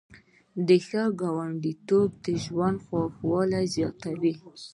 ښه 0.85 1.03
ګاونډیتوب 1.19 2.09
د 2.25 2.27
ژوند 2.43 2.77
خوږوالی 2.85 3.63
زیاتوي. 3.75 4.33